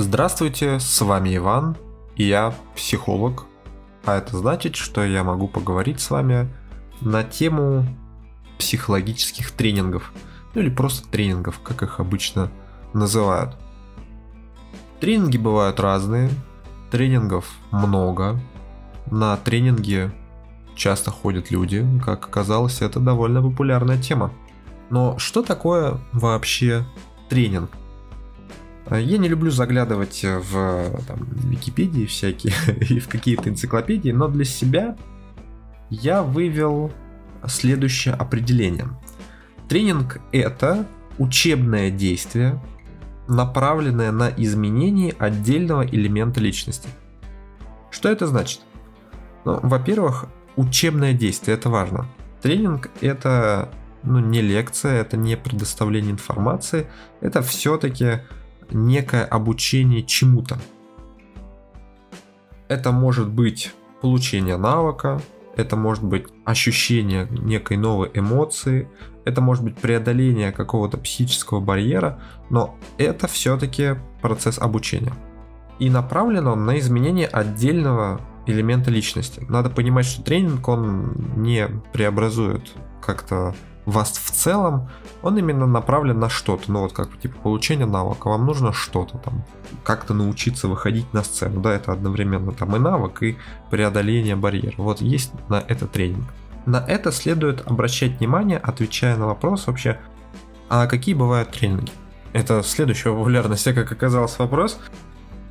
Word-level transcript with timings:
Здравствуйте, 0.00 0.78
с 0.78 1.00
вами 1.00 1.36
Иван, 1.36 1.76
и 2.14 2.22
я 2.22 2.54
психолог, 2.76 3.46
а 4.04 4.14
это 4.14 4.36
значит, 4.36 4.76
что 4.76 5.04
я 5.04 5.24
могу 5.24 5.48
поговорить 5.48 5.98
с 5.98 6.10
вами 6.10 6.48
на 7.00 7.24
тему 7.24 7.84
психологических 8.60 9.50
тренингов, 9.50 10.12
ну 10.54 10.60
или 10.60 10.70
просто 10.70 11.08
тренингов, 11.08 11.58
как 11.64 11.82
их 11.82 11.98
обычно 11.98 12.48
называют. 12.94 13.56
Тренинги 15.00 15.36
бывают 15.36 15.80
разные, 15.80 16.30
тренингов 16.92 17.50
много, 17.72 18.40
на 19.10 19.36
тренинги 19.36 20.12
часто 20.76 21.10
ходят 21.10 21.50
люди, 21.50 21.84
как 22.04 22.24
оказалось, 22.24 22.82
это 22.82 23.00
довольно 23.00 23.42
популярная 23.42 24.00
тема. 24.00 24.32
Но 24.90 25.18
что 25.18 25.42
такое 25.42 25.98
вообще 26.12 26.86
тренинг? 27.28 27.76
Я 28.90 29.18
не 29.18 29.28
люблю 29.28 29.50
заглядывать 29.50 30.24
в 30.24 31.02
там, 31.06 31.28
Википедии 31.32 32.06
всякие 32.06 32.54
и 32.88 33.00
в 33.00 33.08
какие-то 33.08 33.50
энциклопедии, 33.50 34.10
но 34.10 34.28
для 34.28 34.44
себя 34.44 34.96
я 35.90 36.22
вывел 36.22 36.92
следующее 37.46 38.14
определение. 38.14 38.88
Тренинг– 39.68 40.20
это 40.32 40.86
учебное 41.18 41.90
действие, 41.90 42.60
направленное 43.28 44.12
на 44.12 44.30
изменение 44.30 45.14
отдельного 45.18 45.86
элемента 45.86 46.40
личности. 46.40 46.88
Что 47.90 48.08
это 48.08 48.26
значит? 48.26 48.60
Ну, 49.44 49.60
во-первых, 49.62 50.26
учебное 50.56 51.12
действие– 51.12 51.56
это 51.58 51.68
важно. 51.68 52.06
Тренинг– 52.40 52.90
это 53.02 53.70
ну, 54.02 54.20
не 54.20 54.40
лекция, 54.40 55.00
это 55.00 55.16
не 55.16 55.36
предоставление 55.36 56.12
информации, 56.12 56.86
это 57.20 57.42
все-таки 57.42 58.20
некое 58.70 59.24
обучение 59.24 60.02
чему-то. 60.02 60.58
Это 62.68 62.92
может 62.92 63.28
быть 63.28 63.72
получение 64.00 64.56
навыка, 64.56 65.20
это 65.56 65.74
может 65.76 66.04
быть 66.04 66.26
ощущение 66.44 67.26
некой 67.30 67.76
новой 67.76 68.10
эмоции, 68.14 68.88
это 69.24 69.40
может 69.40 69.64
быть 69.64 69.76
преодоление 69.76 70.52
какого-то 70.52 70.98
психического 70.98 71.60
барьера, 71.60 72.20
но 72.48 72.76
это 72.96 73.26
все-таки 73.26 73.96
процесс 74.22 74.58
обучения. 74.58 75.12
И 75.78 75.90
направлен 75.90 76.46
он 76.46 76.64
на 76.64 76.78
изменение 76.78 77.26
отдельного 77.26 78.20
элемента 78.46 78.90
личности. 78.90 79.44
Надо 79.48 79.70
понимать, 79.70 80.06
что 80.06 80.22
тренинг, 80.22 80.66
он 80.68 81.14
не 81.36 81.68
преобразует 81.92 82.72
как-то 83.02 83.54
вас 83.90 84.12
в 84.12 84.30
целом, 84.30 84.88
он 85.22 85.38
именно 85.38 85.66
направлен 85.66 86.18
на 86.18 86.28
что-то, 86.28 86.70
ну 86.70 86.82
вот 86.82 86.92
как 86.92 87.18
типа 87.18 87.38
получение 87.42 87.86
навыка, 87.86 88.28
вам 88.28 88.46
нужно 88.46 88.72
что-то 88.72 89.18
там, 89.18 89.44
как-то 89.82 90.14
научиться 90.14 90.68
выходить 90.68 91.12
на 91.12 91.22
сцену, 91.24 91.60
да, 91.60 91.72
это 91.72 91.92
одновременно 91.92 92.52
там 92.52 92.76
и 92.76 92.78
навык, 92.78 93.22
и 93.22 93.36
преодоление 93.70 94.36
барьера, 94.36 94.74
вот 94.76 95.00
есть 95.00 95.32
на 95.48 95.56
это 95.66 95.86
тренинг. 95.86 96.26
На 96.66 96.84
это 96.86 97.12
следует 97.12 97.66
обращать 97.66 98.18
внимание, 98.18 98.58
отвечая 98.58 99.16
на 99.16 99.26
вопрос 99.26 99.66
вообще, 99.66 99.98
а 100.68 100.86
какие 100.86 101.14
бывают 101.14 101.50
тренинги? 101.50 101.90
Это 102.34 102.62
следующая 102.62 103.10
популярность, 103.10 103.64
как 103.74 103.90
оказалось 103.90 104.38
вопрос, 104.38 104.78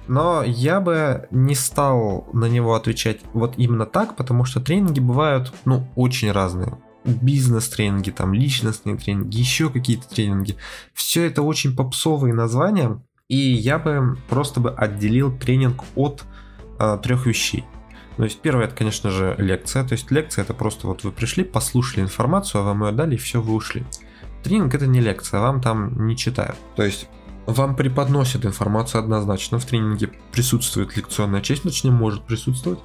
но 0.08 0.44
я 0.44 0.80
бы 0.80 1.28
не 1.32 1.56
стал 1.56 2.28
на 2.34 2.46
него 2.46 2.76
отвечать 2.76 3.22
вот 3.34 3.56
именно 3.58 3.86
так, 3.86 4.16
потому 4.16 4.46
что 4.46 4.62
тренинги 4.62 5.00
бывают, 5.00 5.54
ну, 5.66 5.88
очень 5.96 6.32
разные 6.32 6.78
бизнес-тренинги, 7.08 8.12
там 8.12 8.34
личностные 8.34 8.98
тренинги, 8.98 9.38
еще 9.38 9.70
какие-то 9.70 10.08
тренинги. 10.08 10.56
Все 10.94 11.26
это 11.26 11.42
очень 11.42 11.76
попсовые 11.76 12.34
названия, 12.34 13.02
и 13.28 13.38
я 13.38 13.80
бы 13.80 14.18
просто 14.30 14.60
бы 14.60 14.72
отделил 14.72 15.36
тренинг 15.38 15.84
от 15.96 16.24
э, 16.80 16.98
трех 17.02 17.26
вещей. 17.26 17.66
То 18.18 18.24
есть 18.24 18.42
первое 18.42 18.66
это, 18.66 18.76
конечно 18.76 19.12
же, 19.12 19.36
лекция. 19.38 19.84
То 19.84 19.94
есть 19.94 20.10
лекция 20.12 20.44
это 20.44 20.54
просто 20.54 20.88
вот 20.88 21.04
вы 21.04 21.12
пришли, 21.12 21.44
послушали 21.44 22.04
информацию, 22.04 22.62
а 22.62 22.64
вам 22.66 22.84
ее 22.84 22.92
дали, 22.92 23.16
и 23.16 23.18
все, 23.18 23.42
вы 23.42 23.54
ушли. 23.54 23.86
Тренинг 24.44 24.74
это 24.74 24.88
не 24.88 25.00
лекция, 25.00 25.40
вам 25.40 25.62
там 25.62 26.08
не 26.08 26.18
читают. 26.18 26.58
То 26.76 26.84
есть 26.84 27.08
вам 27.46 27.76
преподносят 27.76 28.46
информацию 28.46 29.00
однозначно, 29.00 29.60
в 29.60 29.66
тренинге 29.66 30.12
присутствует 30.32 30.98
лекционная 30.98 31.42
часть, 31.42 31.64
точнее 31.64 31.92
может 31.92 32.24
присутствовать. 32.26 32.80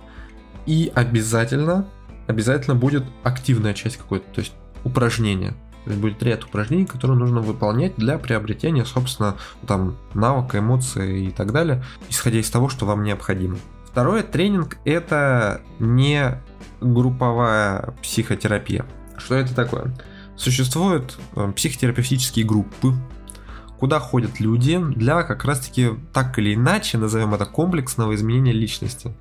И 0.67 0.93
обязательно 0.95 1.89
обязательно 2.27 2.75
будет 2.75 3.05
активная 3.23 3.75
часть 3.75 3.97
какой-то, 3.97 4.27
то 4.33 4.41
есть 4.41 4.53
упражнение. 4.85 5.55
То 5.85 5.91
есть 5.91 6.01
будет 6.01 6.23
ряд 6.23 6.45
упражнений, 6.45 6.87
которые 6.87 7.19
нужно 7.19 7.41
выполнять 7.41 7.97
для 7.97 8.19
приобретения, 8.19 8.85
собственно, 8.85 9.37
там, 9.67 9.97
навыка, 10.15 10.59
эмоций 10.59 11.27
и 11.27 11.31
так 11.31 11.53
далее, 11.53 11.85
исходя 12.09 12.39
из 12.39 12.49
того, 12.51 12.69
что 12.69 12.87
вам 12.87 13.03
необходимо. 13.03 13.57
Второе, 13.85 14.23
тренинг– 14.23 14.79
это 14.85 15.61
не 15.81 16.41
групповая 16.81 17.95
психотерапия. 18.01 18.87
Что 19.17 19.35
это 19.35 19.55
такое? 19.55 19.95
Существуют 20.37 21.19
э, 21.37 21.53
психотерапевтические 21.55 22.47
группы, 22.47 22.95
куда 23.79 23.99
ходят 23.99 24.41
люди 24.41 24.79
для 24.79 25.25
как 25.25 25.45
раз-таки 25.45 25.91
так 26.13 26.39
или 26.39 26.55
иначе, 26.55 26.99
назовем 26.99 27.35
это 27.35 27.45
комплексного 27.45 28.15
изменения 28.15 28.53
личности. 28.53 29.13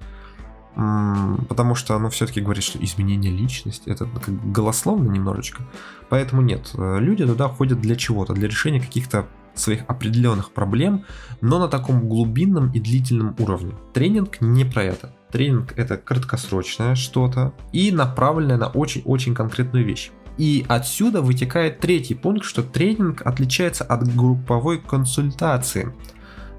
Потому 0.74 1.76
что 1.76 1.96
оно 1.96 2.10
все-таки 2.10 2.42
говорит, 2.42 2.64
что 2.64 2.84
изменение 2.84 3.32
личности 3.32 3.90
это 3.90 4.06
как 4.06 4.52
голословно 4.52 5.12
немножечко. 5.12 5.64
Поэтому 6.10 6.42
нет, 6.42 6.72
э, 6.74 7.00
люди 7.00 7.26
туда 7.26 7.50
ходят 7.50 7.82
для 7.82 7.96
чего-то, 7.96 8.34
для 8.34 8.48
решения 8.48 8.80
каких-то 8.80 9.28
своих 9.54 9.84
определенных 9.88 10.52
проблем, 10.52 11.04
но 11.42 11.60
на 11.60 11.68
таком 11.68 12.08
глубинном 12.08 12.72
и 12.72 12.80
длительном 12.80 13.36
уровне. 13.40 13.74
Тренинг 13.94 14.40
не 14.40 14.66
про 14.66 14.84
это. 14.84 15.14
Тренинг 15.32 15.74
это 15.78 15.98
краткосрочное 15.98 16.96
что-то 16.96 17.54
и 17.74 17.92
направленное 17.92 18.58
на 18.58 18.68
очень-очень 18.68 19.36
конкретную 19.36 19.86
вещь. 19.86 20.12
И 20.38 20.66
отсюда 20.68 21.22
вытекает 21.22 21.80
третий 21.80 22.16
пункт, 22.16 22.46
что 22.46 22.64
тренинг 22.64 23.22
отличается 23.26 23.84
от 23.84 24.08
групповой 24.16 24.80
консультации. 24.80 25.94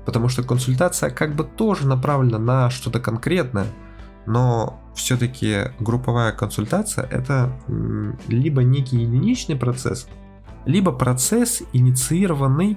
Потому 0.05 0.29
что 0.29 0.43
консультация 0.43 1.11
как 1.11 1.35
бы 1.35 1.45
тоже 1.45 1.87
направлена 1.87 2.39
на 2.39 2.71
что-то 2.71 3.01
конкретное, 3.01 3.67
но 4.27 4.81
все-таки 4.95 5.73
групповая 5.81 6.33
консультация 6.33 7.05
это 7.05 7.53
либо 8.29 8.63
некий 8.63 8.99
единичный 8.99 9.57
процесс, 9.57 10.07
либо 10.65 10.93
процесс, 10.93 11.63
инициированный 11.73 12.77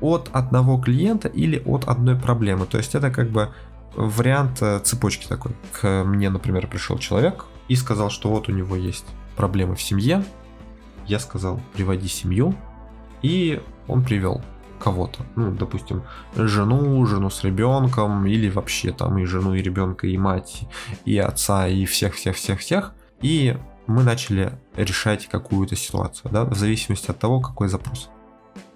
от 0.00 0.30
одного 0.32 0.78
клиента 0.78 1.28
или 1.28 1.62
от 1.64 1.88
одной 1.88 2.16
проблемы. 2.16 2.66
То 2.66 2.78
есть 2.78 2.94
это 2.94 3.10
как 3.10 3.30
бы 3.30 3.50
вариант 3.94 4.58
э, 4.60 4.78
цепочки 4.80 5.26
такой. 5.26 5.52
К 5.72 6.04
мне, 6.04 6.28
например, 6.28 6.66
пришел 6.66 6.98
человек 6.98 7.46
и 7.68 7.76
сказал, 7.76 8.10
что 8.10 8.28
вот 8.28 8.48
у 8.48 8.52
него 8.52 8.76
есть 8.76 9.06
проблемы 9.36 9.74
в 9.74 9.82
семье. 9.82 10.24
Я 11.06 11.18
сказал, 11.18 11.60
приводи 11.74 12.08
семью. 12.08 12.54
И 13.22 13.62
он 13.88 14.04
привел 14.04 14.42
кого-то. 14.78 15.24
Ну, 15.36 15.52
допустим, 15.52 16.02
жену, 16.34 17.04
жену 17.06 17.30
с 17.30 17.44
ребенком, 17.44 18.26
или 18.26 18.48
вообще 18.48 18.92
там 18.92 19.18
и 19.18 19.24
жену, 19.24 19.54
и 19.54 19.62
ребенка, 19.62 20.06
и 20.06 20.16
мать, 20.18 20.62
и 21.04 21.18
отца, 21.18 21.68
и 21.68 21.84
всех-всех-всех-всех. 21.84 22.94
И 23.22 23.56
мы 23.86 24.02
начали 24.02 24.52
решать 24.76 25.26
какую-то 25.26 25.76
ситуацию, 25.76 26.30
да, 26.32 26.44
в 26.44 26.54
зависимости 26.54 27.10
от 27.10 27.18
того, 27.18 27.40
какой 27.40 27.68
запрос. 27.68 28.10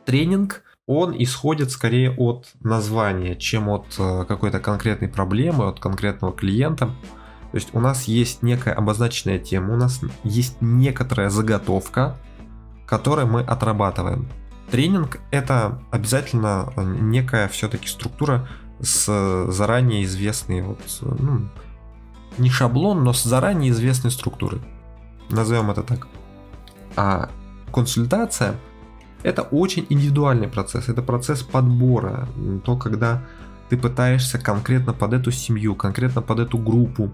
Тренинг, 0.05 0.63
он 0.87 1.15
исходит 1.17 1.71
скорее 1.71 2.11
от 2.11 2.49
названия, 2.61 3.37
чем 3.37 3.69
от 3.69 3.87
э, 3.99 4.25
какой-то 4.27 4.59
конкретной 4.59 5.09
проблемы, 5.09 5.69
от 5.69 5.79
конкретного 5.79 6.33
клиента. 6.33 6.87
То 6.87 7.57
есть 7.57 7.69
у 7.75 7.81
нас 7.81 8.05
есть 8.05 8.43
некая 8.43 8.75
обозначенная 8.75 9.39
тема, 9.39 9.75
у 9.75 9.77
нас 9.77 10.01
есть 10.25 10.57
некоторая 10.61 11.31
заготовка, 11.31 12.17
которой 12.87 13.25
мы 13.25 13.43
отрабатываем. 13.43 14.29
Тренинг 14.71 15.19
это 15.31 15.81
обязательно 15.91 16.73
некая 16.77 17.49
все-таки 17.49 17.89
структура 17.89 18.49
с 18.81 19.47
заранее 19.49 20.05
известной, 20.05 20.63
вот, 20.63 20.79
ну, 21.01 21.49
не 22.39 22.51
шаблон, 22.51 23.03
но 23.03 23.13
с 23.13 23.23
заранее 23.25 23.73
известной 23.73 24.11
структурой. 24.11 24.61
Назовем 25.29 25.71
это 25.71 25.83
так. 25.83 26.07
А 26.97 27.31
консультация 27.73 28.55
это 29.23 29.43
очень 29.43 29.87
индивидуальный 29.91 30.49
процесс, 30.49 30.89
это 30.89 31.03
процесс 31.03 31.43
подбора, 31.43 32.29
то 32.65 32.77
когда 32.77 33.23
ты 33.69 33.77
пытаешься 33.77 34.39
конкретно 34.39 34.93
под 34.93 35.13
эту 35.13 35.31
семью, 35.31 35.75
конкретно 35.75 36.23
под 36.23 36.41
эту 36.41 36.59
группу, 36.59 37.13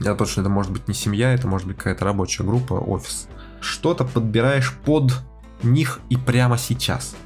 я 0.00 0.14
точно 0.14 0.42
это 0.42 0.50
может 0.50 0.72
быть 0.72 0.86
не 0.86 0.94
семья, 0.94 1.32
это 1.32 1.48
может 1.48 1.66
быть 1.66 1.76
какая-то 1.76 2.04
рабочая 2.04 2.44
группа, 2.44 2.74
офис, 2.74 3.28
что-то 3.60 4.04
подбираешь 4.04 4.72
под 4.84 5.12
них 5.62 6.00
и 6.10 6.16
прямо 6.16 6.58
сейчас. 6.58 7.16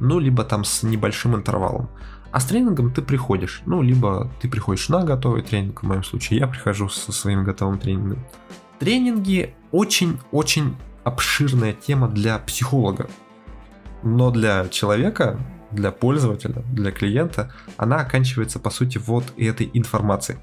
Ну, 0.00 0.18
либо 0.18 0.44
там 0.44 0.64
с 0.64 0.82
небольшим 0.82 1.34
интервалом. 1.34 1.88
А 2.30 2.40
с 2.40 2.44
тренингом 2.44 2.92
ты 2.92 3.02
приходишь. 3.02 3.62
Ну, 3.66 3.82
либо 3.82 4.30
ты 4.40 4.48
приходишь 4.48 4.88
на 4.88 5.02
готовый 5.04 5.42
тренинг, 5.42 5.82
в 5.82 5.86
моем 5.86 6.04
случае 6.04 6.40
я 6.40 6.46
прихожу 6.46 6.88
со 6.88 7.12
своим 7.12 7.44
готовым 7.44 7.78
тренингом. 7.78 8.24
Тренинги 8.78 9.54
очень-очень 9.72 10.76
обширная 11.04 11.72
тема 11.72 12.08
для 12.08 12.38
психолога. 12.38 13.08
Но 14.02 14.30
для 14.30 14.68
человека, 14.68 15.40
для 15.72 15.90
пользователя, 15.90 16.62
для 16.72 16.92
клиента, 16.92 17.52
она 17.76 18.00
оканчивается 18.00 18.60
по 18.60 18.70
сути 18.70 18.98
вот 18.98 19.24
этой 19.36 19.70
информацией. 19.72 20.38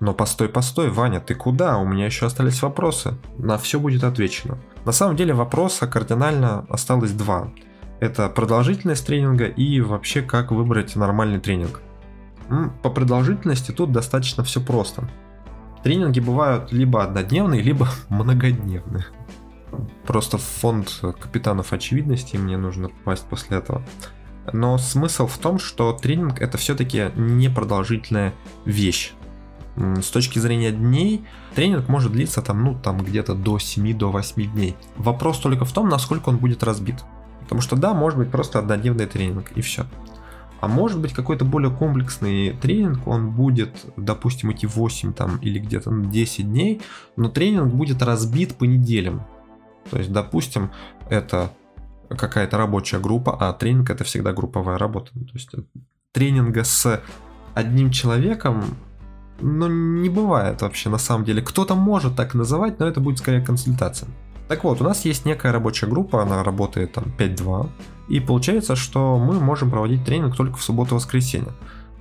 Но 0.00 0.12
постой, 0.12 0.48
постой, 0.48 0.90
Ваня, 0.90 1.20
ты 1.20 1.34
куда? 1.34 1.78
У 1.78 1.86
меня 1.86 2.06
еще 2.06 2.26
остались 2.26 2.62
вопросы. 2.62 3.14
На 3.38 3.56
все 3.56 3.80
будет 3.80 4.04
отвечено. 4.04 4.58
На 4.84 4.92
самом 4.92 5.16
деле 5.16 5.32
вопроса 5.32 5.86
кардинально 5.86 6.66
осталось 6.68 7.12
два. 7.12 7.50
Это 7.98 8.28
продолжительность 8.28 9.06
тренинга 9.06 9.46
и 9.46 9.80
вообще 9.80 10.20
как 10.20 10.52
выбрать 10.52 10.96
нормальный 10.96 11.40
тренинг. 11.40 11.80
По 12.82 12.90
продолжительности 12.90 13.72
тут 13.72 13.90
достаточно 13.90 14.44
все 14.44 14.60
просто. 14.60 15.08
Тренинги 15.82 16.20
бывают 16.20 16.72
либо 16.72 17.02
однодневные, 17.02 17.62
либо 17.62 17.88
многодневные. 18.08 19.06
Просто 20.06 20.38
в 20.38 20.42
фонд 20.42 21.00
капитанов 21.20 21.72
очевидности 21.72 22.36
мне 22.36 22.56
нужно 22.56 22.90
попасть 22.90 23.24
после 23.24 23.58
этого. 23.58 23.82
Но 24.52 24.78
смысл 24.78 25.26
в 25.26 25.38
том, 25.38 25.58
что 25.58 25.92
тренинг 25.92 26.40
это 26.40 26.56
все-таки 26.58 27.10
непродолжительная 27.16 28.32
вещь. 28.64 29.12
С 29.76 30.10
точки 30.10 30.38
зрения 30.38 30.72
дней, 30.72 31.26
тренинг 31.54 31.88
может 31.88 32.12
длиться 32.12 32.40
там, 32.40 32.64
ну, 32.64 32.78
там 32.78 32.98
где-то 32.98 33.34
до 33.34 33.58
7-8 33.58 33.94
до 33.94 34.10
8 34.10 34.52
дней. 34.52 34.76
Вопрос 34.96 35.38
только 35.38 35.64
в 35.64 35.72
том, 35.72 35.88
насколько 35.88 36.30
он 36.30 36.38
будет 36.38 36.62
разбит. 36.62 37.04
Потому 37.42 37.60
что 37.60 37.76
да, 37.76 37.92
может 37.92 38.18
быть 38.18 38.30
просто 38.30 38.58
однодневный 38.58 39.06
тренинг 39.06 39.52
и 39.52 39.60
все. 39.60 39.84
А 40.60 40.68
может 40.68 40.98
быть 40.98 41.12
какой-то 41.12 41.44
более 41.44 41.70
комплексный 41.70 42.52
тренинг, 42.52 43.06
он 43.06 43.30
будет, 43.30 43.84
допустим, 43.96 44.50
идти 44.52 44.66
8 44.66 45.12
там 45.12 45.36
или 45.38 45.58
где-то 45.58 45.90
10 45.90 46.48
дней, 46.48 46.80
но 47.16 47.28
тренинг 47.28 47.72
будет 47.72 48.02
разбит 48.02 48.56
по 48.56 48.64
неделям. 48.64 49.26
То 49.90 49.98
есть, 49.98 50.10
допустим, 50.10 50.70
это 51.10 51.52
какая-то 52.08 52.56
рабочая 52.56 52.98
группа, 52.98 53.36
а 53.38 53.52
тренинг 53.52 53.90
это 53.90 54.04
всегда 54.04 54.32
групповая 54.32 54.78
работа. 54.78 55.12
То 55.12 55.34
есть 55.34 55.50
тренинга 56.12 56.64
с 56.64 57.02
одним 57.54 57.90
человеком 57.90 58.64
ну, 59.40 59.68
не 59.68 60.08
бывает 60.08 60.62
вообще 60.62 60.90
на 60.90 60.98
самом 60.98 61.24
деле. 61.24 61.42
Кто-то 61.42 61.74
может 61.74 62.16
так 62.16 62.34
называть, 62.34 62.78
но 62.80 62.86
это 62.86 63.00
будет 63.00 63.18
скорее 63.18 63.40
консультация. 63.40 64.08
Так 64.48 64.64
вот, 64.64 64.80
у 64.80 64.84
нас 64.84 65.04
есть 65.04 65.24
некая 65.24 65.52
рабочая 65.52 65.86
группа, 65.86 66.22
она 66.22 66.44
работает 66.44 66.92
там 66.92 67.04
5-2, 67.18 67.68
и 68.08 68.20
получается, 68.20 68.76
что 68.76 69.18
мы 69.18 69.40
можем 69.40 69.70
проводить 69.70 70.04
тренинг 70.04 70.36
только 70.36 70.56
в 70.56 70.62
субботу 70.62 70.94
и 70.94 70.98
воскресенье. 70.98 71.52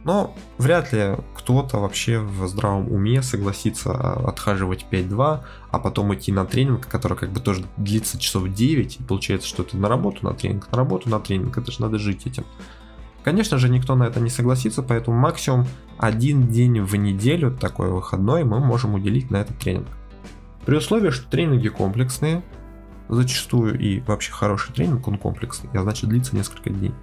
Но 0.03 0.35
вряд 0.59 0.93
ли 0.93 1.15
кто-то 1.35 1.79
вообще 1.79 2.19
в 2.19 2.47
здравом 2.47 2.91
уме 2.91 3.23
согласится 3.23 4.13
отхаживать 4.13 4.85
5-2, 4.91 5.39
а 5.71 5.79
потом 5.79 6.13
идти 6.13 6.31
на 6.31 6.45
тренинг, 6.45 6.87
который 6.87 7.17
как 7.17 7.31
бы 7.31 7.39
тоже 7.39 7.65
длится 7.77 8.19
часов 8.19 8.47
9, 8.47 8.99
и 8.99 9.03
получается, 9.03 9.47
что 9.47 9.63
это 9.63 9.75
на 9.77 9.89
работу, 9.89 10.23
на 10.23 10.35
тренинг, 10.35 10.71
на 10.71 10.77
работу, 10.77 11.09
на 11.09 11.19
тренинг, 11.19 11.57
это 11.57 11.71
же 11.71 11.81
надо 11.81 11.97
жить 11.97 12.27
этим. 12.27 12.45
Конечно 13.25 13.57
же, 13.57 13.69
никто 13.69 13.95
на 13.95 14.04
это 14.04 14.19
не 14.19 14.30
согласится, 14.30 14.83
поэтому 14.83 15.18
максимум 15.18 15.66
один 15.98 16.48
день 16.48 16.80
в 16.80 16.95
неделю, 16.95 17.50
такой 17.50 17.89
выходной, 17.89 18.44
мы 18.44 18.60
можем 18.60 18.94
уделить 18.94 19.31
на 19.31 19.38
этот 19.38 19.57
тренинг. 19.57 19.88
При 20.63 20.75
условии, 20.75 21.10
что 21.10 21.27
тренинги 21.27 21.69
комплексные, 21.69 22.44
зачастую 23.10 23.80
и 23.80 24.01
вообще 24.01 24.31
хороший 24.31 24.74
тренинг, 24.74 25.07
он 25.07 25.18
комплексный, 25.18 25.72
а 25.74 25.81
значит 25.81 26.07
длится 26.07 26.36
несколько 26.36 26.69
дней. 26.69 26.94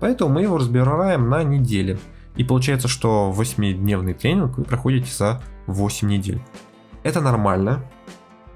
Поэтому 0.00 0.34
мы 0.34 0.42
его 0.42 0.58
разбираем 0.58 1.30
на 1.30 1.44
неделе. 1.44 1.98
И 2.36 2.44
получается, 2.44 2.86
что 2.86 3.34
8-дневный 3.34 4.12
тренинг 4.12 4.58
вы 4.58 4.64
проходите 4.64 5.10
за 5.10 5.40
8 5.66 6.06
недель. 6.06 6.42
Это 7.04 7.22
нормально, 7.22 7.82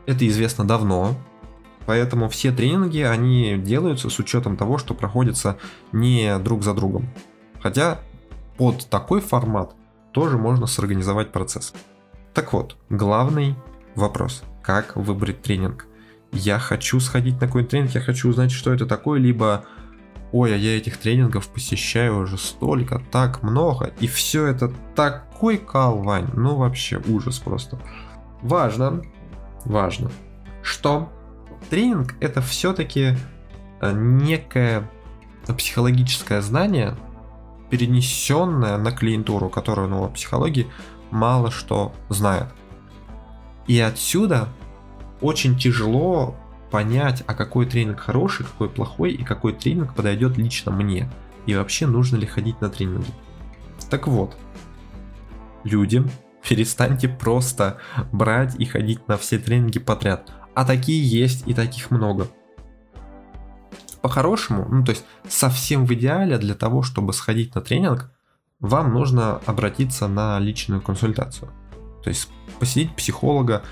это 0.04 0.28
известно 0.28 0.66
давно, 0.66 1.16
поэтому 1.86 2.28
все 2.28 2.52
тренинги, 2.52 3.00
они 3.00 3.56
делаются 3.58 4.10
с 4.10 4.18
учетом 4.18 4.56
того, 4.56 4.78
что 4.78 4.94
проходится 4.94 5.58
не 5.92 6.38
друг 6.38 6.62
за 6.62 6.74
другом. 6.74 7.08
Хотя 7.62 8.00
под 8.56 8.86
такой 8.88 9.20
формат 9.20 9.74
тоже 10.12 10.38
можно 10.38 10.66
сорганизовать 10.66 11.32
процесс. 11.32 11.72
Так 12.32 12.52
вот, 12.52 12.76
главный 12.88 13.56
вопрос– 13.94 14.42
как 14.62 14.96
выбрать 14.96 15.42
тренинг. 15.42 15.86
Я 16.32 16.58
хочу 16.58 16.98
сходить 16.98 17.40
на 17.40 17.46
какой-то 17.46 17.70
тренинг, 17.70 17.92
я 17.92 18.00
хочу 18.00 18.28
узнать, 18.28 18.50
что 18.50 18.72
это 18.72 18.86
такое, 18.86 19.20
либо 19.20 19.64
ой, 20.32 20.52
а 20.52 20.56
я 20.56 20.76
этих 20.76 20.96
тренингов 20.96 21.46
посещаю 21.46 22.18
уже 22.18 22.38
столько, 22.38 23.00
так 23.12 23.44
много, 23.44 23.92
и 24.00 24.08
все 24.08 24.46
это 24.46 24.72
такой 24.96 25.58
кал, 25.58 25.98
Вань, 25.98 26.28
ну 26.34 26.56
вообще 26.56 27.00
ужас 27.06 27.38
просто. 27.38 27.78
Важно, 28.42 29.04
важно, 29.64 30.10
что 30.60 31.12
тренинг 31.70 32.14
это 32.20 32.40
все-таки 32.40 33.16
э, 33.80 33.92
некое 33.92 34.88
психологическое 35.56 36.40
знание, 36.40 36.96
перенесенное 37.70 38.78
на 38.78 38.92
клиентуру, 38.92 39.48
которую 39.48 39.88
ну, 39.88 40.04
о 40.04 40.08
психологии 40.08 40.66
мало 41.10 41.50
что 41.50 41.92
знает. 42.08 42.48
И 43.66 43.78
отсюда 43.80 44.48
очень 45.20 45.58
тяжело 45.58 46.36
понять, 46.70 47.22
а 47.26 47.34
какой 47.34 47.66
тренинг 47.66 48.00
хороший, 48.00 48.44
какой 48.44 48.68
плохой 48.68 49.12
и 49.12 49.24
какой 49.24 49.52
тренинг 49.52 49.94
подойдет 49.94 50.36
лично 50.36 50.72
мне. 50.72 51.10
И 51.46 51.54
вообще 51.54 51.86
нужно 51.86 52.16
ли 52.16 52.26
ходить 52.26 52.60
на 52.60 52.68
тренинги. 52.68 53.10
Так 53.90 54.08
вот, 54.08 54.36
люди, 55.62 56.04
перестаньте 56.46 57.08
просто 57.08 57.78
брать 58.12 58.54
и 58.58 58.64
ходить 58.64 59.06
на 59.08 59.16
все 59.16 59.38
тренинги 59.38 59.78
подряд. 59.78 60.32
А 60.54 60.64
такие 60.64 61.02
есть 61.02 61.46
и 61.46 61.54
таких 61.54 61.90
много. 61.90 62.28
По-хорошему, 64.02 64.66
ну 64.70 64.84
то 64.84 64.90
есть 64.90 65.04
совсем 65.28 65.86
в 65.86 65.94
идеале 65.94 66.38
для 66.38 66.54
того, 66.54 66.82
чтобы 66.82 67.12
сходить 67.12 67.54
на 67.54 67.60
тренинг, 67.60 68.10
вам 68.60 68.92
нужно 68.92 69.40
обратиться 69.46 70.08
на 70.08 70.38
личную 70.38 70.80
консультацию. 70.80 71.50
То 72.02 72.10
есть 72.10 72.28
посетить 72.58 72.94
психолога 72.94 73.62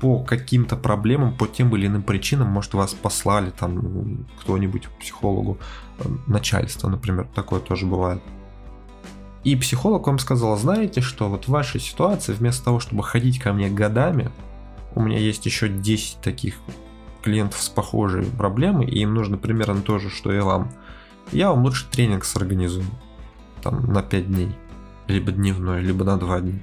по 0.00 0.22
каким-то 0.22 0.76
проблемам, 0.76 1.36
по 1.36 1.46
тем 1.46 1.74
или 1.76 1.86
иным 1.86 2.02
причинам, 2.02 2.48
может 2.48 2.74
вас 2.74 2.94
послали 2.94 3.50
там 3.50 4.26
кто-нибудь 4.40 4.86
к 4.86 4.90
психологу, 4.92 5.58
э, 5.98 6.04
начальство, 6.26 6.88
например, 6.88 7.28
такое 7.34 7.60
тоже 7.60 7.86
бывает. 7.86 8.22
И 9.42 9.56
психолог 9.56 10.06
вам 10.06 10.18
сказал, 10.18 10.56
знаете, 10.56 11.00
что 11.00 11.28
вот 11.28 11.46
в 11.46 11.48
вашей 11.48 11.80
ситуации, 11.80 12.32
вместо 12.32 12.64
того, 12.64 12.78
чтобы 12.78 13.02
ходить 13.02 13.38
ко 13.38 13.52
мне 13.52 13.70
годами, 13.70 14.30
у 14.94 15.02
меня 15.02 15.18
есть 15.18 15.46
еще 15.46 15.68
10 15.68 16.20
таких 16.20 16.56
клиентов 17.22 17.60
с 17.60 17.68
похожей 17.68 18.24
проблемой, 18.24 18.86
и 18.86 19.00
им 19.00 19.14
нужно 19.14 19.36
примерно 19.36 19.82
то 19.82 19.98
же, 19.98 20.10
что 20.10 20.32
и 20.32 20.40
вам, 20.40 20.72
я 21.32 21.50
вам 21.50 21.62
лучше 21.62 21.86
тренинг 21.90 22.24
сорганизую. 22.24 22.86
Там 23.62 23.92
на 23.92 24.02
5 24.02 24.26
дней. 24.26 24.56
Либо 25.06 25.32
дневной, 25.32 25.82
либо 25.82 26.04
на 26.04 26.16
2 26.16 26.40
дня. 26.40 26.60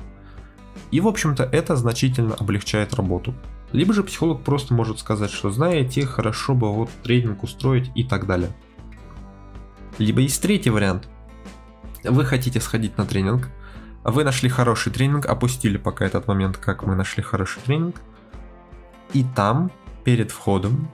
И 0.91 1.01
в 1.01 1.07
общем-то 1.07 1.43
это 1.43 1.75
значительно 1.75 2.35
облегчает 2.35 2.93
работу. 2.93 3.33
Либо 3.71 3.93
же 3.93 4.03
психолог 4.03 4.43
просто 4.43 4.73
может 4.73 4.99
сказать, 4.99 5.31
что 5.31 5.51
знаете, 5.51 6.05
хорошо 6.05 6.55
бы 6.55 6.73
вот 6.73 6.89
тренинг 7.03 7.43
устроить 7.43 7.91
и 7.95 8.03
так 8.03 8.25
далее. 8.25 8.49
Либо 9.97 10.21
есть 10.21 10.41
третий 10.41 10.69
вариант. 10.69 11.09
Вы 12.03 12.23
хотите 12.23 12.61
сходить 12.61 12.97
на 12.97 13.05
тренинг, 13.05 13.49
вы 14.03 14.23
нашли 14.23 14.47
хороший 14.47 14.93
тренинг, 14.93 15.25
опустили 15.25 15.77
пока 15.77 16.05
этот 16.05 16.27
момент, 16.27 16.57
как 16.57 16.83
мы 16.83 16.95
нашли 16.95 17.21
хороший 17.21 17.61
тренинг, 17.65 18.01
и 19.13 19.25
там, 19.35 19.71
перед 20.03 20.31
входом, 20.31 20.89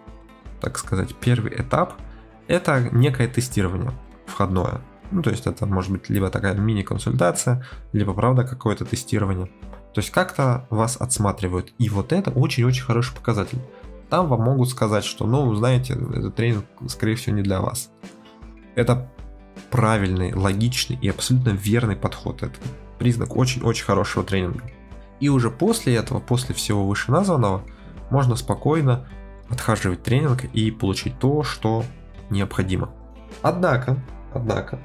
так 0.60 0.78
сказать, 0.78 1.16
первый 1.16 1.54
этап, 1.54 1.94
это 2.48 2.90
некое 2.92 3.28
тестирование 3.28 3.92
входное. 4.26 4.82
Ну, 5.12 5.22
то 5.22 5.30
есть 5.30 5.46
это 5.46 5.66
может 5.66 5.92
быть 5.92 6.10
либо 6.10 6.30
такая 6.30 6.56
мини-консультация, 6.56 7.66
либо, 7.92 8.14
правда, 8.14 8.44
какое-то 8.44 8.86
тестирование. 8.86 9.48
То 9.94 10.02
есть 10.02 10.10
как-то 10.10 10.66
вас 10.70 10.98
отсматривают. 10.98 11.74
И 11.78 11.90
вот 11.90 12.12
это 12.12 12.32
очень-очень 12.32 12.84
хороший 12.84 13.14
показатель. 13.16 13.60
Там 14.10 14.28
вам 14.28 14.42
могут 14.42 14.70
сказать, 14.70 15.04
что, 15.04 15.28
ну, 15.28 15.54
знаете, 15.54 15.94
этот 15.94 16.36
тренинг, 16.36 16.66
скорее 16.88 17.16
всего, 17.16 17.36
не 17.36 17.44
для 17.44 17.62
вас. 17.62 17.92
Это 18.76 19.12
правильный, 19.70 20.34
логичный 20.34 20.98
и 21.00 21.10
абсолютно 21.10 21.50
верный 21.50 21.96
подход. 21.96 22.42
Это 22.42 22.56
признак 22.98 23.36
очень-очень 23.36 23.86
хорошего 23.86 24.26
тренинга. 24.26 24.64
И 25.20 25.30
уже 25.30 25.52
после 25.52 25.96
этого, 25.96 26.20
после 26.20 26.56
всего 26.56 26.88
вышеназванного, 26.88 27.64
можно 28.14 28.36
спокойно 28.36 29.08
отхаживать 29.50 30.04
тренинг 30.04 30.46
и 30.54 30.70
получить 30.70 31.18
то, 31.18 31.42
что 31.42 31.84
необходимо. 32.30 32.92
Однако, 33.42 33.98
однако, 34.32 34.80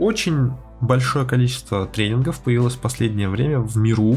очень 0.00 0.52
большое 0.80 1.24
количество 1.24 1.86
тренингов 1.86 2.40
появилось 2.40 2.74
в 2.74 2.80
последнее 2.80 3.28
время 3.28 3.60
в 3.60 3.76
миру, 3.76 4.16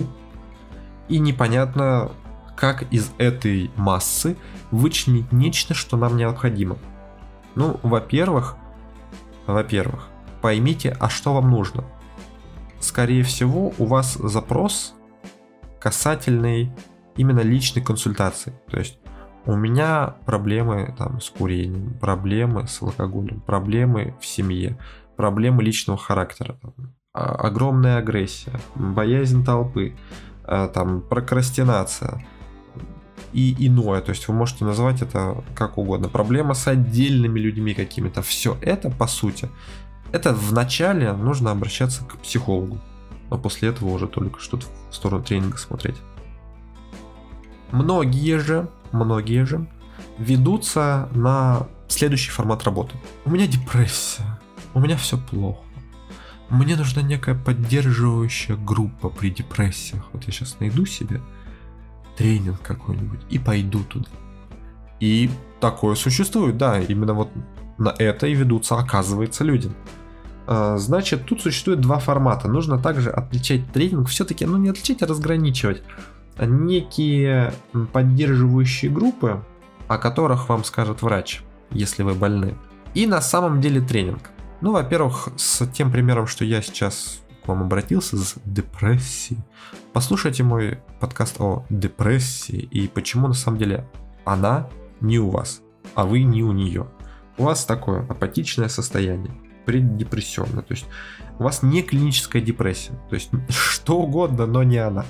и 1.08 1.20
непонятно, 1.20 2.12
как 2.58 2.92
из 2.92 3.12
этой 3.20 3.70
массы 3.76 4.36
вычленить 4.72 5.32
нечто, 5.32 5.76
что 5.76 5.96
нам 5.96 6.18
необходимо. 6.18 6.78
Ну, 7.54 7.80
во-первых, 7.84 8.56
во-первых, 9.46 10.08
поймите, 10.42 10.98
а 11.00 11.08
что 11.10 11.36
вам 11.36 11.52
нужно. 11.52 11.84
Скорее 12.80 13.22
всего, 13.22 13.74
у 13.78 13.86
вас 13.86 14.16
запрос 14.16 14.96
касательный 15.80 16.72
именно 17.16 17.42
личной 17.42 17.82
консультации. 17.82 18.54
То 18.70 18.78
есть 18.78 18.98
у 19.46 19.56
меня 19.56 20.16
проблемы 20.26 20.94
там 20.98 21.22
с 21.22 21.30
курением, 21.30 21.94
проблемы 22.00 22.68
с 22.68 22.82
алкоголем, 22.82 23.42
проблемы 23.42 24.16
в 24.20 24.26
семье, 24.26 24.78
проблемы 25.16 25.64
личного 25.64 26.00
характера. 26.00 26.58
Там, 26.62 26.74
а, 27.14 27.36
огромная 27.36 27.98
агрессия, 27.98 28.60
боязнь 28.76 29.46
толпы, 29.46 29.96
а, 30.44 30.68
там, 30.68 31.02
прокрастинация 31.02 32.26
и 33.34 33.56
иное. 33.68 34.02
То 34.02 34.12
есть 34.12 34.28
вы 34.28 34.34
можете 34.34 34.66
назвать 34.66 35.02
это 35.02 35.44
как 35.56 35.78
угодно. 35.78 36.10
Проблема 36.10 36.54
с 36.54 36.68
отдельными 36.68 37.40
людьми 37.40 37.74
какими-то. 37.74 38.22
Все 38.22 38.58
это, 38.62 38.90
по 38.90 39.08
сути, 39.08 39.50
это 40.12 40.34
вначале 40.34 41.14
нужно 41.14 41.52
обращаться 41.52 42.04
к 42.04 42.18
психологу. 42.18 42.80
А 43.30 43.38
после 43.38 43.70
этого 43.70 43.90
уже 43.90 44.08
только 44.08 44.40
что-то 44.40 44.66
в 44.90 44.96
сторону 44.96 45.24
тренинга 45.24 45.58
смотреть. 45.58 45.98
Многие 47.76 48.38
же, 48.38 48.70
многие 48.94 49.46
же 49.46 49.68
ведутся 50.18 51.10
на 51.14 51.68
следующий 51.90 52.32
формат 52.32 52.64
работы. 52.64 52.96
У 53.26 53.30
меня 53.30 53.48
депрессия, 53.48 54.40
у 54.74 54.80
меня 54.80 54.96
все 54.96 55.18
плохо. 55.18 55.60
Мне 56.50 56.78
нужна 56.78 57.02
некая 57.02 57.36
поддерживающая 57.36 58.56
группа 58.56 59.10
при 59.10 59.30
депрессиях. 59.30 60.08
Вот 60.14 60.24
я 60.24 60.32
сейчас 60.32 60.58
найду 60.62 60.86
себе 60.86 61.20
тренинг 62.16 62.62
какой-нибудь 62.62 63.20
и 63.30 63.40
пойду 63.40 63.84
туда. 63.84 64.08
И 65.02 65.30
такое 65.60 65.96
существует, 65.96 66.56
да, 66.56 66.80
именно 66.80 67.14
вот 67.14 67.30
на 67.78 67.90
это 67.90 68.28
и 68.28 68.36
ведутся, 68.36 68.78
оказывается, 68.78 69.44
люди. 69.44 69.70
А, 70.48 70.78
значит, 70.78 71.26
тут 71.26 71.42
существует 71.42 71.82
два 71.82 72.00
формата. 72.00 72.48
Нужно 72.48 72.80
также 72.80 73.10
отличать 73.10 73.70
тренинг, 73.74 74.08
все-таки, 74.08 74.46
ну 74.46 74.56
не 74.56 74.70
отличать, 74.70 75.04
а 75.04 75.08
разграничивать. 75.08 75.84
Некие 76.40 77.54
поддерживающие 77.94 78.92
группы, 78.92 79.44
о 79.88 79.98
которых 79.98 80.50
вам 80.50 80.64
скажет 80.64 81.02
врач, 81.02 81.42
если 81.72 82.04
вы 82.04 82.14
больны. 82.14 82.56
И 82.94 83.08
на 83.08 83.22
самом 83.22 83.62
деле 83.62 83.82
тренинг. 83.82 84.32
Ну, 84.62 84.72
во-первых, 84.72 85.30
с 85.38 85.66
тем 85.68 85.92
примером, 85.92 86.28
что 86.28 86.46
я 86.46 86.62
сейчас 86.62 87.22
к 87.44 87.48
вам 87.48 87.62
обратился 87.62 88.18
с 88.18 88.36
депрессией. 88.46 89.40
Послушайте 89.94 90.44
мой 90.44 90.80
подкаст 91.00 91.40
о 91.40 91.66
депрессии 91.70 92.58
и 92.58 92.88
почему 92.88 93.28
на 93.28 93.34
самом 93.34 93.60
деле 93.60 93.88
она 94.26 94.70
не 95.02 95.20
у 95.20 95.30
вас, 95.30 95.62
а 95.94 96.06
вы 96.06 96.24
не 96.24 96.44
у 96.44 96.52
нее. 96.52 96.88
У 97.38 97.44
вас 97.44 97.66
такое 97.66 98.02
апатичное 98.08 98.70
состояние, 98.70 99.32
преддепрессионное, 99.66 100.64
то 100.64 100.74
есть 100.74 100.86
у 101.38 101.44
вас 101.44 101.64
не 101.64 101.84
клиническая 101.84 102.42
депрессия, 102.42 102.94
то 103.10 103.16
есть 103.16 103.30
что 103.50 104.00
угодно, 104.00 104.46
но 104.46 104.64
не 104.64 104.78
она. 104.78 105.06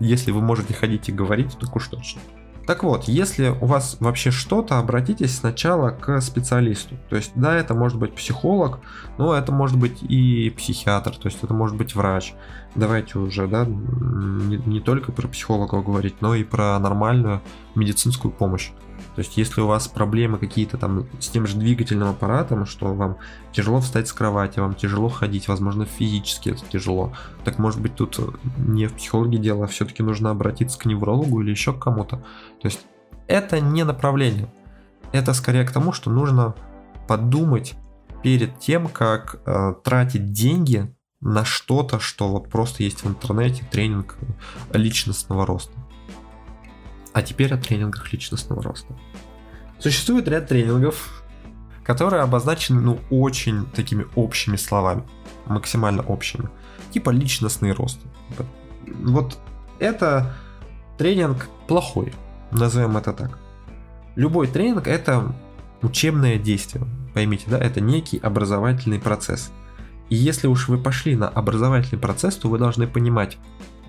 Если 0.00 0.30
вы 0.30 0.40
можете 0.40 0.74
ходить 0.74 1.08
и 1.08 1.12
говорить, 1.12 1.56
так 1.58 1.74
уж 1.76 1.88
точно. 1.88 2.20
Так 2.66 2.82
вот, 2.82 3.04
если 3.04 3.48
у 3.48 3.66
вас 3.66 3.98
вообще 4.00 4.30
что-то, 4.30 4.78
обратитесь 4.78 5.36
сначала 5.36 5.90
к 5.90 6.20
специалисту. 6.22 6.96
То 7.10 7.16
есть, 7.16 7.32
да, 7.34 7.54
это 7.54 7.74
может 7.74 7.98
быть 7.98 8.14
психолог, 8.14 8.80
но 9.18 9.34
это 9.34 9.52
может 9.52 9.78
быть 9.78 10.02
и 10.02 10.48
психиатр, 10.50 11.14
то 11.14 11.26
есть 11.26 11.42
это 11.42 11.52
может 11.52 11.76
быть 11.76 11.94
врач. 11.94 12.34
Давайте 12.74 13.18
уже, 13.18 13.46
да, 13.48 13.66
не, 13.66 14.56
не 14.56 14.80
только 14.80 15.12
про 15.12 15.28
психолога 15.28 15.82
говорить, 15.82 16.22
но 16.22 16.34
и 16.34 16.42
про 16.42 16.78
нормальную 16.78 17.42
медицинскую 17.74 18.32
помощь. 18.32 18.70
То 19.14 19.20
есть, 19.20 19.36
если 19.36 19.60
у 19.60 19.66
вас 19.66 19.86
проблемы 19.86 20.38
какие-то 20.38 20.76
там 20.76 21.06
с 21.20 21.28
тем 21.28 21.46
же 21.46 21.56
двигательным 21.56 22.08
аппаратом, 22.08 22.66
что 22.66 22.92
вам 22.94 23.16
тяжело 23.52 23.80
встать 23.80 24.08
с 24.08 24.12
кровати, 24.12 24.58
вам 24.58 24.74
тяжело 24.74 25.08
ходить, 25.08 25.46
возможно, 25.46 25.84
физически 25.84 26.50
это 26.50 26.62
тяжело, 26.68 27.12
так 27.44 27.58
может 27.58 27.80
быть 27.80 27.94
тут 27.94 28.18
не 28.58 28.86
в 28.86 28.94
психологе 28.94 29.38
дело, 29.38 29.64
а 29.64 29.68
все-таки 29.68 30.02
нужно 30.02 30.30
обратиться 30.30 30.78
к 30.78 30.84
неврологу 30.84 31.40
или 31.42 31.50
еще 31.50 31.72
к 31.72 31.78
кому-то. 31.78 32.16
То 32.60 32.66
есть, 32.66 32.80
это 33.28 33.60
не 33.60 33.84
направление. 33.84 34.52
Это 35.12 35.32
скорее 35.32 35.64
к 35.64 35.70
тому, 35.70 35.92
что 35.92 36.10
нужно 36.10 36.54
подумать 37.06 37.74
перед 38.22 38.58
тем, 38.58 38.88
как 38.88 39.40
э, 39.46 39.74
тратить 39.84 40.32
деньги 40.32 40.92
на 41.20 41.44
что-то, 41.44 42.00
что 42.00 42.28
вот 42.28 42.50
просто 42.50 42.82
есть 42.82 43.04
в 43.04 43.08
интернете, 43.08 43.64
тренинг 43.70 44.16
личностного 44.72 45.46
роста. 45.46 45.72
А 47.14 47.22
теперь 47.22 47.54
о 47.54 47.56
тренингах 47.56 48.12
личностного 48.12 48.62
роста. 48.62 48.94
Существует 49.78 50.28
ряд 50.28 50.48
тренингов, 50.48 51.24
которые 51.84 52.22
обозначены, 52.22 52.80
ну, 52.80 52.98
очень 53.08 53.66
такими 53.66 54.06
общими 54.16 54.56
словами, 54.56 55.04
максимально 55.46 56.02
общими, 56.02 56.48
типа 56.90 57.10
личностный 57.10 57.72
рост. 57.72 58.00
Вот 58.86 59.38
это 59.78 60.34
тренинг 60.98 61.48
плохой, 61.68 62.12
назовем 62.50 62.96
это 62.96 63.12
так. 63.12 63.38
Любой 64.16 64.48
тренинг 64.48 64.88
это 64.88 65.34
учебное 65.82 66.38
действие, 66.38 66.84
поймите, 67.14 67.44
да, 67.48 67.58
это 67.58 67.80
некий 67.80 68.18
образовательный 68.18 68.98
процесс. 68.98 69.52
И 70.08 70.16
если 70.16 70.48
уж 70.48 70.68
вы 70.68 70.78
пошли 70.78 71.14
на 71.16 71.28
образовательный 71.28 72.00
процесс, 72.00 72.36
то 72.36 72.48
вы 72.48 72.58
должны 72.58 72.86
понимать, 72.86 73.38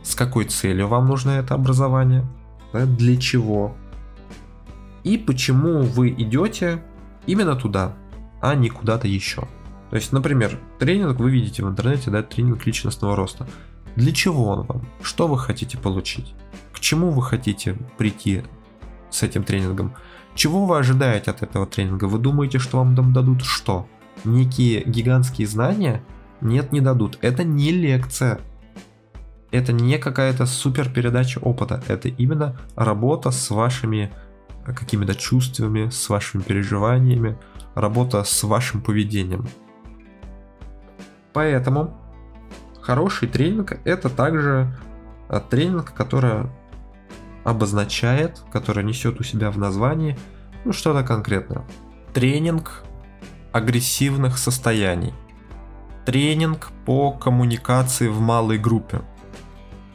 с 0.04 0.16
какой 0.16 0.46
целью 0.46 0.88
вам 0.88 1.08
нужно 1.08 1.32
это 1.32 1.56
образование, 1.56 2.26
да, 2.76 2.86
для 2.86 3.16
чего 3.16 3.76
и 5.06 5.18
почему 5.18 5.84
вы 5.84 6.10
идете 6.10 6.84
именно 7.28 7.56
туда, 7.56 7.94
а 8.42 8.56
не 8.56 8.70
куда-то 8.70 9.08
еще. 9.08 9.42
То 9.92 9.96
есть, 9.96 10.12
например, 10.12 10.60
тренинг 10.80 11.20
вы 11.20 11.32
видите 11.32 11.64
в 11.64 11.70
интернете, 11.70 12.10
да, 12.10 12.24
тренинг 12.24 12.66
личностного 12.66 13.16
роста. 13.16 13.48
Для 13.96 14.12
чего 14.12 14.48
он 14.48 14.64
вам? 14.64 14.86
Что 15.02 15.28
вы 15.28 15.38
хотите 15.38 15.78
получить? 15.78 16.34
К 16.74 16.80
чему 16.80 17.12
вы 17.12 17.22
хотите 17.22 17.78
прийти 17.98 18.44
с 19.12 19.24
этим 19.24 19.44
тренингом? 19.44 19.94
Чего 20.34 20.66
вы 20.66 20.78
ожидаете 20.78 21.32
от 21.32 21.44
этого 21.44 21.66
тренинга? 21.68 22.06
Вы 22.06 22.18
думаете, 22.18 22.58
что 22.58 22.80
вам 22.80 22.96
там 22.96 23.14
дадут 23.14 23.44
что? 23.44 23.88
Некие 24.24 24.84
гигантские 24.84 25.48
знания? 25.48 26.04
Нет, 26.42 26.72
не 26.72 26.82
дадут. 26.82 27.20
Это 27.22 27.44
не 27.44 27.72
лекция 27.72 28.40
это 29.56 29.74
не 29.74 29.98
какая-то 29.98 30.46
супер 30.46 30.90
передача 30.90 31.40
опыта, 31.40 31.82
это 31.88 32.10
именно 32.10 32.58
работа 32.76 33.32
с 33.32 33.50
вашими 33.50 34.12
э, 34.66 34.74
какими-то 34.74 35.16
чувствами, 35.16 35.90
с 35.90 36.10
вашими 36.10 36.42
переживаниями, 36.42 37.38
работа 37.74 38.24
с 38.24 38.44
вашим 38.44 38.82
поведением. 38.82 39.48
Поэтому 41.34 41.98
хороший 42.82 43.28
тренинг 43.28 43.80
это 43.86 44.10
также 44.10 44.76
э, 45.30 45.42
тренинг, 45.50 45.94
который 45.94 46.50
обозначает, 47.44 48.42
который 48.52 48.84
несет 48.84 49.20
у 49.20 49.24
себя 49.24 49.52
в 49.52 49.58
названии 49.58 50.18
ну, 50.66 50.74
что-то 50.74 51.04
конкретное. 51.04 51.64
Тренинг 52.14 52.84
агрессивных 53.52 54.38
состояний. 54.38 55.14
Тренинг 56.06 56.72
по 56.86 57.12
коммуникации 57.12 58.08
в 58.08 58.20
малой 58.20 58.58
группе. 58.58 59.02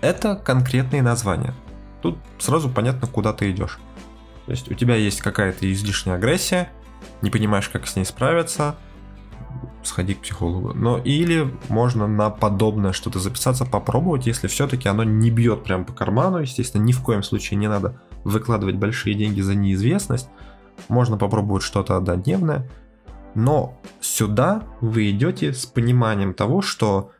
Это 0.00 0.36
конкретные 0.36 1.02
названия. 1.02 1.54
Тут 2.02 2.18
сразу 2.38 2.70
понятно, 2.70 3.06
куда 3.06 3.32
ты 3.32 3.50
идешь. 3.50 3.78
То 4.46 4.52
есть 4.52 4.70
у 4.70 4.74
тебя 4.74 4.96
есть 4.96 5.20
какая-то 5.20 5.70
излишняя 5.70 6.16
агрессия, 6.16 6.70
не 7.22 7.30
понимаешь, 7.30 7.68
как 7.68 7.86
с 7.86 7.96
ней 7.96 8.04
справиться, 8.04 8.76
сходи 9.82 10.14
к 10.14 10.22
психологу. 10.22 10.72
Но 10.74 10.98
или 10.98 11.52
можно 11.68 12.06
на 12.06 12.30
подобное 12.30 12.92
что-то 12.92 13.18
записаться, 13.18 13.64
попробовать, 13.64 14.26
если 14.26 14.48
все-таки 14.48 14.88
оно 14.88 15.04
не 15.04 15.30
бьет 15.30 15.64
прям 15.64 15.84
по 15.84 15.92
карману. 15.92 16.38
Естественно, 16.38 16.82
ни 16.82 16.92
в 16.92 17.02
коем 17.02 17.22
случае 17.22 17.58
не 17.58 17.68
надо 17.68 18.00
выкладывать 18.24 18.76
большие 18.76 19.14
деньги 19.14 19.40
за 19.40 19.54
неизвестность. 19.54 20.28
Можно 20.88 21.16
попробовать 21.16 21.62
что-то 21.62 21.96
однодневное. 21.96 22.68
Но 23.34 23.78
сюда 24.00 24.62
вы 24.80 25.10
идете 25.10 25.52
с 25.52 25.66
пониманием 25.66 26.34
того, 26.34 26.62
что 26.62 27.12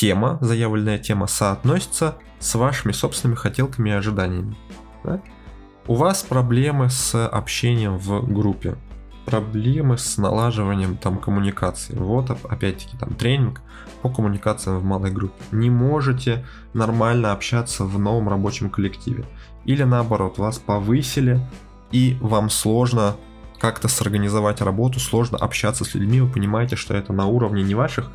тема, 0.00 0.38
заявленная 0.40 0.98
тема 0.98 1.26
соотносится 1.26 2.16
с 2.38 2.54
вашими 2.54 2.92
собственными 2.92 3.36
хотелками 3.36 3.90
и 3.90 3.92
ожиданиями. 3.92 4.56
Да? 5.04 5.20
У 5.86 5.94
вас 5.94 6.22
проблемы 6.22 6.88
с 6.88 7.26
общением 7.28 7.98
в 7.98 8.32
группе, 8.32 8.76
проблемы 9.26 9.98
с 9.98 10.16
налаживанием 10.16 10.96
там 10.96 11.18
коммуникации. 11.18 11.94
Вот 11.96 12.30
опять-таки 12.30 12.96
там 12.96 13.10
тренинг 13.10 13.60
по 14.00 14.08
коммуникациям 14.08 14.78
в 14.78 14.84
малой 14.84 15.10
группе. 15.10 15.36
Не 15.52 15.68
можете 15.68 16.46
нормально 16.72 17.32
общаться 17.32 17.84
в 17.84 17.98
новом 17.98 18.30
рабочем 18.30 18.70
коллективе. 18.70 19.26
Или 19.66 19.82
наоборот, 19.82 20.38
вас 20.38 20.58
повысили 20.58 21.38
и 21.92 22.16
вам 22.22 22.48
сложно 22.48 23.16
как-то 23.58 23.88
сорганизовать 23.88 24.62
работу, 24.62 24.98
сложно 24.98 25.36
общаться 25.36 25.84
с 25.84 25.94
людьми, 25.94 26.22
вы 26.22 26.32
понимаете, 26.32 26.76
что 26.76 26.94
это 26.94 27.12
на 27.12 27.26
уровне 27.26 27.62
не 27.62 27.74
ваших 27.74 28.10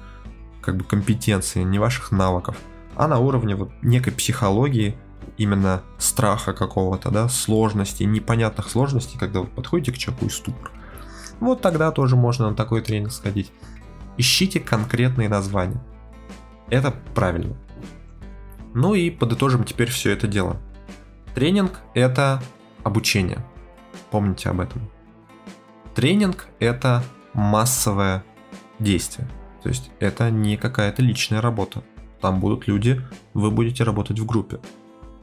как 0.66 0.78
бы 0.78 0.84
компетенции, 0.84 1.64
не 1.64 1.80
ваших 1.80 2.12
навыков, 2.12 2.58
а 2.96 3.08
на 3.08 3.20
уровне 3.20 3.56
вот 3.56 3.72
некой 3.82 4.14
психологии, 4.14 4.98
именно 5.38 5.82
страха 5.98 6.54
какого-то, 6.54 7.12
да, 7.12 7.30
сложностей, 7.30 8.06
непонятных 8.06 8.70
сложностей, 8.70 9.20
когда 9.20 9.42
вы 9.42 9.48
подходите 9.48 9.92
к 9.92 9.98
человеку 9.98 10.26
и 10.26 10.30
ступор. 10.30 10.72
Вот 11.40 11.62
тогда 11.62 11.92
тоже 11.92 12.16
можно 12.16 12.50
на 12.50 12.56
такой 12.56 12.82
тренинг 12.82 13.12
сходить. 13.12 13.52
Ищите 14.18 14.60
конкретные 14.60 15.28
названия. 15.28 15.82
Это 16.70 16.94
правильно. 17.14 17.56
Ну 18.74 18.94
и 18.94 19.10
подытожим 19.10 19.66
теперь 19.66 19.90
все 19.90 20.12
это 20.12 20.28
дело. 20.28 20.58
Тренинг– 21.34 21.80
это 21.94 22.42
обучение. 22.84 23.40
Помните 24.12 24.50
об 24.50 24.62
этом. 24.62 24.90
Тренинг– 25.94 26.48
это 26.60 27.04
массовое 27.34 28.24
действия. 28.80 29.28
То 29.66 29.70
есть 29.70 29.90
это 30.00 30.30
не 30.30 30.58
какая-то 30.58 31.02
личная 31.02 31.42
работа. 31.42 31.82
Там 32.22 32.40
будут 32.40 32.68
люди, 32.68 33.02
вы 33.34 33.50
будете 33.50 33.84
работать 33.84 34.20
в 34.20 34.26
группе. 34.28 34.60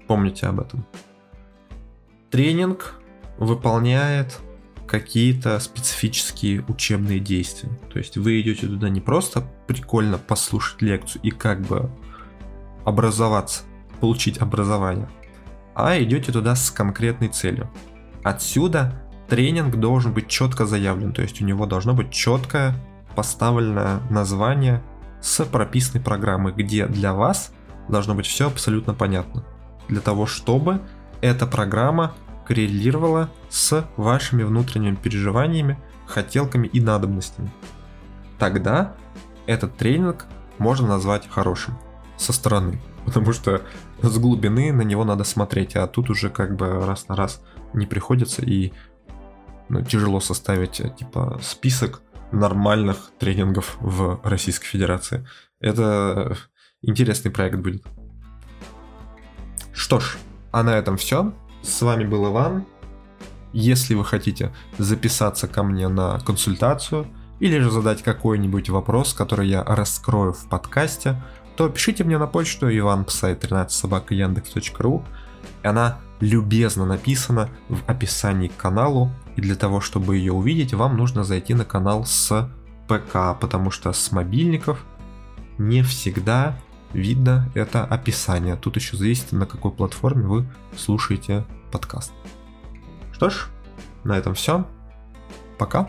Помните 0.08 0.48
об 0.48 0.58
этом. 0.58 0.84
Тренинг 2.28 3.00
выполняет 3.38 4.40
какие-то 4.88 5.60
специфические 5.60 6.64
учебные 6.66 7.20
действия. 7.20 7.70
То 7.92 8.00
есть 8.00 8.16
вы 8.16 8.40
идете 8.40 8.66
туда 8.66 8.88
не 8.88 9.00
просто 9.00 9.48
прикольно 9.68 10.18
послушать 10.18 10.82
лекцию 10.82 11.22
и 11.22 11.30
как 11.30 11.60
бы 11.60 11.88
образоваться, 12.84 13.62
получить 14.00 14.38
образование, 14.38 15.08
а 15.76 15.96
идете 16.02 16.32
туда 16.32 16.56
с 16.56 16.72
конкретной 16.72 17.28
целью. 17.28 17.70
Отсюда 18.24 19.04
тренинг 19.28 19.76
должен 19.76 20.12
быть 20.12 20.26
четко 20.26 20.66
заявлен, 20.66 21.12
то 21.12 21.22
есть 21.22 21.40
у 21.40 21.44
него 21.44 21.64
должно 21.66 21.94
быть 21.94 22.10
четкое 22.10 22.74
поставленное 23.14 24.00
название 24.10 24.82
с 25.20 25.44
прописанной 25.44 26.02
программой, 26.02 26.52
где 26.52 26.86
для 26.86 27.14
вас 27.14 27.52
должно 27.88 28.14
быть 28.14 28.26
все 28.26 28.48
абсолютно 28.48 28.94
понятно. 28.94 29.44
Для 29.88 30.00
того, 30.00 30.26
чтобы 30.26 30.80
эта 31.20 31.46
программа 31.46 32.14
коррелировала 32.46 33.30
с 33.48 33.86
вашими 33.96 34.42
внутренними 34.42 34.96
переживаниями, 34.96 35.78
хотелками 36.06 36.66
и 36.66 36.80
надобностями. 36.80 37.50
Тогда 38.38 38.94
этот 39.46 39.76
тренинг 39.76 40.26
можно 40.58 40.88
назвать 40.88 41.28
хорошим 41.30 41.78
со 42.16 42.32
стороны, 42.32 42.80
потому 43.04 43.32
что 43.32 43.62
с 44.02 44.18
глубины 44.18 44.72
на 44.72 44.82
него 44.82 45.04
надо 45.04 45.24
смотреть, 45.24 45.76
а 45.76 45.86
тут 45.86 46.10
уже 46.10 46.30
как 46.30 46.56
бы 46.56 46.84
раз 46.84 47.08
на 47.08 47.16
раз 47.16 47.40
не 47.72 47.86
приходится 47.86 48.42
и 48.42 48.72
ну, 49.68 49.82
тяжело 49.82 50.20
составить 50.20 50.82
типа 50.96 51.38
список 51.42 52.02
нормальных 52.32 53.10
тренингов 53.18 53.76
в 53.80 54.20
Российской 54.24 54.66
Федерации. 54.66 55.26
Это 55.60 56.36
интересный 56.82 57.30
проект 57.30 57.56
будет. 57.56 57.84
Что 59.72 60.00
ж, 60.00 60.16
а 60.50 60.62
на 60.62 60.76
этом 60.76 60.96
все. 60.96 61.32
С 61.62 61.82
вами 61.82 62.04
был 62.04 62.30
Иван. 62.30 62.66
Если 63.52 63.94
вы 63.94 64.04
хотите 64.04 64.52
записаться 64.78 65.46
ко 65.46 65.62
мне 65.62 65.88
на 65.88 66.18
консультацию 66.20 67.06
или 67.38 67.58
же 67.58 67.70
задать 67.70 68.02
какой-нибудь 68.02 68.70
вопрос, 68.70 69.12
который 69.12 69.48
я 69.48 69.62
раскрою 69.62 70.32
в 70.32 70.48
подкасте, 70.48 71.22
то 71.56 71.68
пишите 71.68 72.04
мне 72.04 72.18
на 72.18 72.26
почту 72.26 72.70
ivanpsai13 72.70 73.68
собака 73.68 74.14
яндекс.ру. 74.14 75.04
Она 75.62 75.98
любезно 76.20 76.86
написана 76.86 77.50
в 77.68 77.82
описании 77.86 78.48
к 78.48 78.56
каналу, 78.56 79.10
и 79.36 79.40
для 79.40 79.56
того, 79.56 79.80
чтобы 79.80 80.16
ее 80.16 80.32
увидеть, 80.32 80.74
вам 80.74 80.96
нужно 80.96 81.24
зайти 81.24 81.54
на 81.54 81.64
канал 81.64 82.04
с 82.04 82.50
ПК, 82.88 83.38
потому 83.40 83.70
что 83.70 83.92
с 83.92 84.12
мобильников 84.12 84.84
не 85.58 85.82
всегда 85.82 86.58
видно 86.92 87.50
это 87.54 87.84
описание. 87.84 88.56
Тут 88.56 88.76
еще 88.76 88.96
зависит, 88.96 89.32
на 89.32 89.46
какой 89.46 89.70
платформе 89.70 90.26
вы 90.26 90.46
слушаете 90.76 91.44
подкаст. 91.70 92.12
Что 93.12 93.30
ж, 93.30 93.46
на 94.04 94.18
этом 94.18 94.34
все. 94.34 94.66
Пока. 95.58 95.88